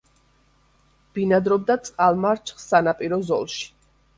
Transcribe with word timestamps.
ბინადრობდა 1.17 1.77
წყალმარჩხ 1.91 2.65
სანაპირო 2.67 3.25
ზოლში. 3.31 3.63